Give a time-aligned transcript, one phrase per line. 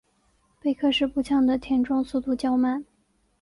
[0.59, 2.83] 贝克式步枪的填装速度较慢。